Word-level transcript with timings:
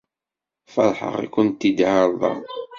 Ferḥeɣ 0.73 1.15
i 1.25 1.27
kent-id-iεerḍen. 1.33 2.41